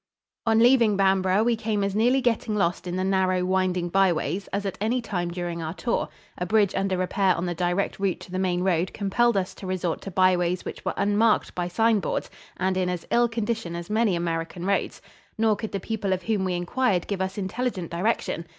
[0.47, 4.65] On leaving Bamborough we came as nearly getting lost in the narrow, winding byways as
[4.65, 6.09] at any time during our tour.
[6.39, 9.67] A bridge under repair on the direct route to the main road compelled us to
[9.67, 14.15] resort to byways which were unmarked by signboards and in as ill condition as many
[14.15, 15.03] American roads.
[15.37, 18.47] Nor could the people of whom we inquired give us intelligent direction.